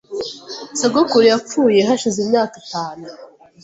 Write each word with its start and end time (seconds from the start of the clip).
Sogokuru 0.79 1.23
yapfuye 1.31 1.79
hashize 1.89 2.17
imyaka 2.25 2.55
itanu. 2.63 3.05